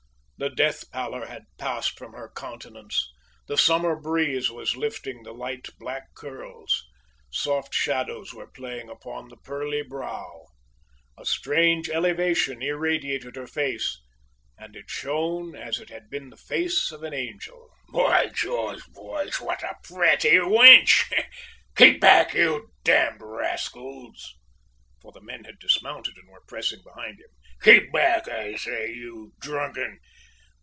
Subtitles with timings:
[0.43, 3.07] The death pallor had passed from her countenance
[3.45, 6.83] the summer breeze was lifting the light black curls
[7.29, 10.47] soft shadows were playing upon the pearly brow
[11.15, 14.01] a strange elevation irradiated her face,
[14.57, 18.83] and it "shone as it had been the face of an angel." "By George!
[18.87, 21.03] boys, what a pretty wench!
[21.77, 24.33] Keep back, you d d rascals!"
[24.99, 27.29] (for the men had dismounted and were pressing behind him)
[27.61, 29.99] "keep back, I say, you drunken